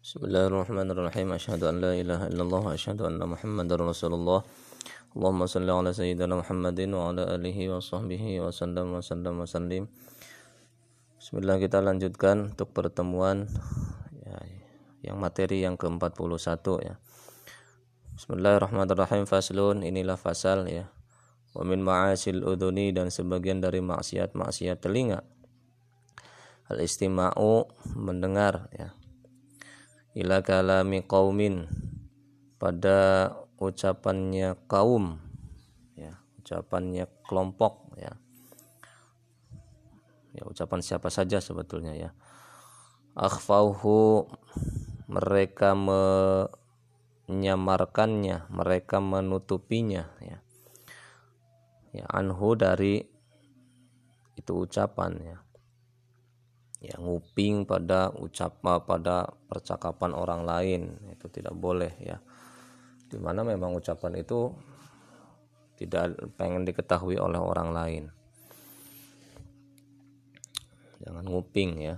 Bismillahirrahmanirrahim. 0.00 1.36
Asyhadu 1.36 1.68
an 1.68 1.84
la 1.84 1.92
ilaha 1.92 2.32
illallah 2.32 2.60
wa 2.64 2.72
asyhadu 2.72 3.04
anna 3.04 3.28
Muhammadar 3.28 3.84
Rasulullah. 3.84 4.40
Allahumma 5.12 5.44
salli 5.44 5.68
ala 5.68 5.92
sayyidina 5.92 6.40
Muhammadin 6.40 6.96
wa 6.96 7.12
ala 7.12 7.28
alihi 7.36 7.68
wa 7.68 7.84
sahbihi 7.84 8.40
wa 8.40 8.48
sallam 8.48 8.96
wa 8.96 9.04
sallam 9.04 9.36
wa 9.36 9.44
sallim. 9.44 9.92
Bismillah 11.20 11.60
kita 11.60 11.84
lanjutkan 11.84 12.56
untuk 12.56 12.72
pertemuan 12.72 13.44
ya, 14.24 14.40
yang 15.04 15.20
materi 15.20 15.68
yang 15.68 15.76
ke-41 15.76 16.64
ya. 16.80 16.96
Bismillahirrahmanirrahim. 18.16 19.28
Faslun 19.28 19.84
inilah 19.84 20.16
fasal 20.16 20.64
ya. 20.64 20.88
Wa 21.52 21.60
min 21.60 21.84
ma'asil 21.84 22.40
udhuni 22.40 22.96
dan 22.96 23.12
sebagian 23.12 23.60
dari 23.60 23.84
maksiat-maksiat 23.84 24.80
telinga. 24.80 25.20
Al-istima'u 26.72 27.68
mendengar 28.00 28.72
ya 28.72 28.96
ila 30.20 30.44
kalami 30.44 31.00
qaumin. 31.00 31.64
Pada 32.60 33.32
ucapannya 33.56 34.52
kaum 34.68 35.16
ya 35.96 36.20
ucapannya 36.44 37.08
kelompok 37.24 37.96
ya. 37.96 38.12
Ya 40.36 40.44
ucapan 40.44 40.84
siapa 40.84 41.08
saja 41.08 41.40
sebetulnya 41.40 41.96
ya. 41.96 42.12
Akhfauhu 43.16 44.28
mereka 45.08 45.72
menyamarkannya 45.72 48.44
mereka 48.52 49.00
menutupinya 49.00 50.04
ya. 50.20 50.44
Ya 51.90 52.06
anhu 52.12 52.54
dari 52.54 53.02
itu 54.36 54.68
ucapan 54.68 55.16
ya 55.20 55.36
ya 56.80 56.96
nguping 56.96 57.68
pada 57.68 58.08
ucap 58.16 58.64
pada 58.64 59.28
percakapan 59.46 60.16
orang 60.16 60.42
lain. 60.48 60.82
Itu 61.12 61.28
tidak 61.28 61.52
boleh 61.52 61.92
ya. 62.00 62.16
Di 63.06 63.20
mana 63.20 63.44
memang 63.44 63.76
ucapan 63.76 64.16
itu 64.16 64.48
tidak 65.76 66.16
pengen 66.40 66.64
diketahui 66.64 67.20
oleh 67.20 67.40
orang 67.40 67.70
lain. 67.72 68.04
Jangan 71.04 71.24
nguping 71.28 71.70
ya. 71.84 71.96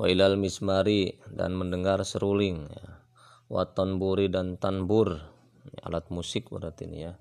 Wa 0.00 0.08
ilal 0.08 0.40
mismari 0.40 1.20
dan 1.28 1.52
mendengar 1.52 2.00
seruling 2.04 2.64
ya. 2.64 3.04
Wa 3.52 3.68
tanburi 3.68 4.32
dan 4.32 4.56
tanbur. 4.56 5.20
Alat 5.84 6.08
musik 6.08 6.48
berarti 6.48 6.88
ini 6.88 6.98
ya. 7.04 7.12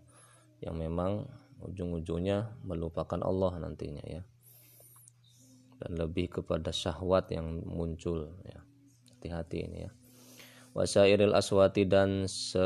Yang 0.63 0.75
memang 0.87 1.11
ujung-ujungnya 1.59 2.55
melupakan 2.63 3.19
Allah 3.19 3.59
nantinya 3.59 4.03
ya 4.07 4.23
lebih 5.89 6.29
kepada 6.41 6.69
syahwat 6.69 7.33
yang 7.33 7.65
muncul 7.65 8.29
ya. 8.45 8.61
Hati-hati 9.17 9.57
ini 9.65 9.79
ya. 9.89 9.91
Wasairil 10.77 11.33
aswati 11.33 11.89
dan 11.89 12.29
se 12.29 12.61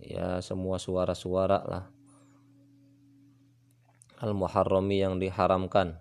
ya 0.00 0.40
semua 0.40 0.80
suara-suara 0.80 1.60
lah. 1.64 1.84
Al 4.18 4.32
muharrami 4.32 5.04
yang 5.04 5.20
diharamkan. 5.20 6.00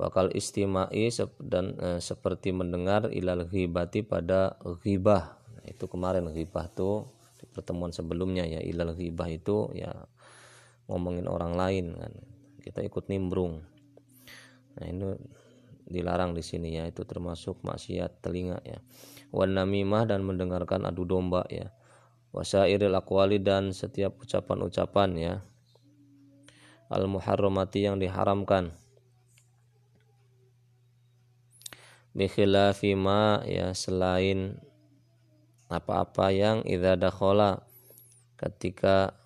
Bakal 0.00 0.32
istimai 0.34 1.12
dan 1.38 1.78
e, 1.78 2.02
seperti 2.02 2.50
mendengar 2.50 3.12
ilal 3.12 3.46
ghibati 3.46 4.02
pada 4.02 4.56
ghibah. 4.82 5.36
Nah, 5.52 5.64
itu 5.68 5.84
kemarin 5.86 6.26
ghibah 6.32 6.66
tuh 6.72 7.12
di 7.38 7.46
pertemuan 7.46 7.94
sebelumnya 7.94 8.48
ya 8.48 8.58
ilal 8.64 8.96
ghibah 8.96 9.30
itu 9.30 9.70
ya 9.76 9.92
ngomongin 10.90 11.28
orang 11.28 11.54
lain 11.54 11.86
kan. 11.94 12.12
Kita 12.64 12.80
ikut 12.82 13.06
nimbrung 13.12 13.62
Nah, 14.78 14.86
ini 14.88 15.12
dilarang 15.88 16.32
di 16.32 16.40
sini 16.40 16.78
ya, 16.78 16.88
itu 16.88 17.04
termasuk 17.04 17.60
maksiat 17.60 18.24
telinga 18.24 18.62
ya. 18.64 18.80
Wan 19.32 19.56
namimah 19.56 20.08
dan 20.08 20.24
mendengarkan 20.24 20.88
adu 20.88 21.04
domba 21.04 21.44
ya. 21.52 21.72
Wasairil 22.32 22.96
aqwali 22.96 23.40
dan 23.40 23.76
setiap 23.76 24.16
ucapan-ucapan 24.20 25.10
ya. 25.20 25.34
Al 26.88 27.04
muharramati 27.08 27.84
yang 27.84 28.00
diharamkan. 28.00 28.72
Bikhilafi 32.12 32.92
ma 32.92 33.40
ya 33.48 33.72
selain 33.72 34.60
apa-apa 35.72 36.28
yang 36.28 36.60
idza 36.68 37.00
dakhala 37.00 37.64
ketika 38.36 39.16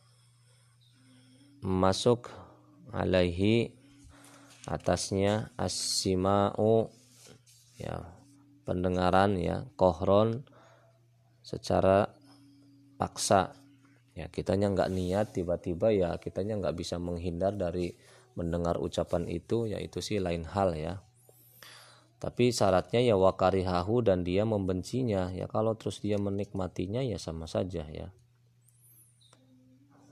masuk 1.59 2.31
alaihi 2.95 3.76
atasnya 4.67 5.55
asimau 5.55 6.91
ya 7.79 8.03
pendengaran 8.67 9.39
ya 9.39 9.63
kohron 9.79 10.43
secara 11.47 12.11
paksa. 12.99 13.55
Ya 14.19 14.27
kitanya 14.33 14.73
nggak 14.73 14.91
niat 14.91 15.27
tiba-tiba 15.37 15.95
ya 15.95 16.19
kitanya 16.19 16.59
nggak 16.59 16.75
bisa 16.75 16.99
menghindar 16.99 17.55
dari 17.55 17.95
mendengar 18.35 18.77
ucapan 18.83 19.31
itu 19.31 19.71
ya 19.71 19.79
itu 19.79 20.03
sih 20.03 20.19
lain 20.19 20.43
hal 20.51 20.75
ya. 20.75 20.99
Tapi 22.17 22.49
syaratnya 22.51 23.05
ya 23.05 23.15
wakarihahu 23.15 24.03
dan 24.03 24.25
dia 24.25 24.43
membencinya 24.49 25.31
ya 25.31 25.47
kalau 25.47 25.77
terus 25.77 26.01
dia 26.01 26.17
menikmatinya 26.17 27.05
ya 27.05 27.21
sama 27.21 27.47
saja 27.47 27.85
ya. 27.87 28.11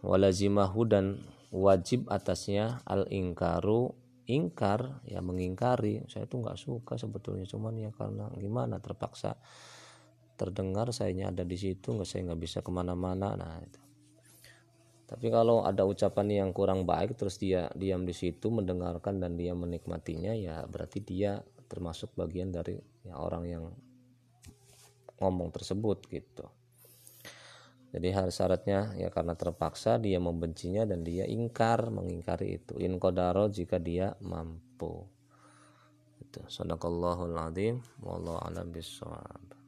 Walazimahu 0.04 0.84
dan 0.84 1.24
wajib 1.48 2.12
atasnya 2.12 2.84
al 2.84 3.08
ingkaru 3.08 3.96
ingkar 4.30 5.04
ya 5.04 5.20
mengingkari. 5.20 6.04
Saya 6.08 6.24
itu 6.24 6.40
nggak 6.40 6.58
suka 6.58 6.94
sebetulnya 6.96 7.44
cuman 7.48 7.74
ya 7.78 7.90
karena 7.92 8.30
gimana 8.36 8.80
terpaksa 8.80 9.36
terdengar 10.34 10.90
sayanya 10.90 11.30
ada 11.30 11.46
di 11.46 11.54
situ 11.54 11.94
nggak 11.94 12.08
saya 12.08 12.32
nggak 12.32 12.40
bisa 12.40 12.58
ke 12.64 12.70
mana-mana. 12.72 13.36
Nah 13.36 13.60
itu. 13.60 13.80
Tapi 15.04 15.28
kalau 15.28 15.62
ada 15.62 15.84
ucapan 15.84 16.44
yang 16.44 16.50
kurang 16.56 16.88
baik 16.88 17.14
terus 17.14 17.36
dia 17.36 17.68
diam 17.76 18.08
di 18.08 18.16
situ 18.16 18.48
mendengarkan 18.48 19.20
dan 19.20 19.36
dia 19.36 19.52
menikmatinya 19.52 20.32
ya 20.32 20.64
berarti 20.64 21.04
dia 21.04 21.44
termasuk 21.68 22.16
bagian 22.16 22.48
dari 22.48 22.80
ya, 23.04 23.20
orang 23.20 23.44
yang 23.44 23.64
ngomong 25.20 25.52
tersebut 25.52 26.08
gitu 26.08 26.48
jadi 27.94 28.10
hal 28.10 28.34
syaratnya 28.34 28.98
ya 28.98 29.06
karena 29.06 29.38
terpaksa 29.38 30.02
dia 30.02 30.18
membencinya 30.18 30.82
dan 30.82 31.06
dia 31.06 31.30
ingkar 31.30 31.94
mengingkari 31.94 32.58
itu. 32.58 32.74
In 32.82 32.98
kodaro 32.98 33.46
jika 33.46 33.78
dia 33.78 34.18
mampu. 34.18 35.06
Itu. 36.18 36.42
Sadaqallahul 36.50 37.38
adzim 37.38 37.78
wallahu 38.02 38.42
alam 38.42 38.74
bisawab. 38.74 39.63